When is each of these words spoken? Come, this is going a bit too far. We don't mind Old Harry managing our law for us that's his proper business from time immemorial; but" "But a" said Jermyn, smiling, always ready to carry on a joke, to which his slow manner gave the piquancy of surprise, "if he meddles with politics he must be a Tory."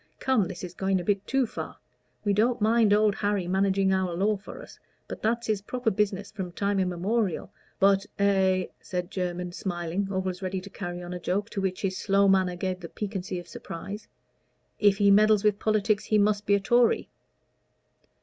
Come, 0.19 0.47
this 0.47 0.63
is 0.63 0.73
going 0.73 0.99
a 0.99 1.03
bit 1.03 1.27
too 1.27 1.45
far. 1.45 1.77
We 2.25 2.33
don't 2.33 2.59
mind 2.59 2.91
Old 2.91 3.13
Harry 3.13 3.47
managing 3.47 3.93
our 3.93 4.15
law 4.15 4.35
for 4.35 4.59
us 4.59 4.79
that's 5.07 5.45
his 5.45 5.61
proper 5.61 5.91
business 5.91 6.31
from 6.31 6.53
time 6.53 6.79
immemorial; 6.79 7.53
but" 7.79 8.07
"But 8.17 8.25
a" 8.25 8.71
said 8.81 9.11
Jermyn, 9.11 9.51
smiling, 9.53 10.07
always 10.11 10.41
ready 10.41 10.59
to 10.59 10.71
carry 10.71 11.03
on 11.03 11.13
a 11.13 11.19
joke, 11.19 11.51
to 11.51 11.61
which 11.61 11.83
his 11.83 11.97
slow 11.99 12.27
manner 12.27 12.55
gave 12.55 12.79
the 12.79 12.89
piquancy 12.89 13.37
of 13.37 13.47
surprise, 13.47 14.07
"if 14.79 14.97
he 14.97 15.11
meddles 15.11 15.43
with 15.43 15.59
politics 15.59 16.05
he 16.05 16.17
must 16.17 16.47
be 16.47 16.55
a 16.55 16.59
Tory." 16.59 17.07